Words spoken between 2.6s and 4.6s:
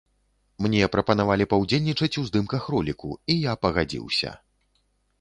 роліку, і я пагадзіўся.